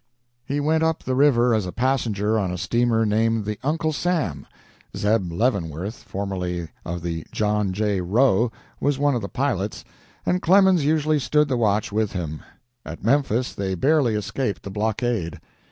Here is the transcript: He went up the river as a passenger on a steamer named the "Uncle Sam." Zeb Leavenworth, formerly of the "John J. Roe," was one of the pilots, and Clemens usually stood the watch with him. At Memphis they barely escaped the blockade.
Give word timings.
He 0.43 0.59
went 0.59 0.81
up 0.83 1.03
the 1.03 1.13
river 1.13 1.53
as 1.53 1.67
a 1.67 1.71
passenger 1.71 2.39
on 2.39 2.49
a 2.51 2.57
steamer 2.57 3.05
named 3.05 3.45
the 3.45 3.59
"Uncle 3.61 3.93
Sam." 3.93 4.47
Zeb 4.97 5.31
Leavenworth, 5.31 5.93
formerly 5.93 6.69
of 6.83 7.03
the 7.03 7.23
"John 7.31 7.71
J. 7.71 8.01
Roe," 8.01 8.51
was 8.79 8.97
one 8.97 9.13
of 9.13 9.21
the 9.21 9.29
pilots, 9.29 9.85
and 10.25 10.41
Clemens 10.41 10.83
usually 10.83 11.19
stood 11.19 11.49
the 11.49 11.55
watch 11.55 11.91
with 11.91 12.13
him. 12.13 12.41
At 12.83 13.03
Memphis 13.03 13.53
they 13.53 13.75
barely 13.75 14.15
escaped 14.15 14.63
the 14.63 14.71
blockade. 14.71 15.39